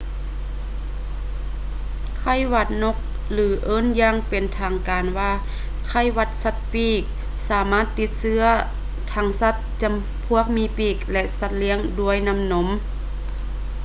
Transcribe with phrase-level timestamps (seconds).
[2.21, 2.97] ໄຂ້ຫວັດນົກ
[3.31, 5.31] ຫຼື ເອີ້ນຢ່າງເປັນທາງການວ່າ
[5.89, 7.01] ໄຂ້ຫວັດສັດປີກ
[7.49, 8.43] ສາມາດຕິດເຊື້ອ
[9.13, 9.91] ທັງສັດຈຳ
[10.25, 12.67] ພວກມີປີກ ແລະ ສັດລ້ຽງລູກດ້ວຍນ້ຳນົມ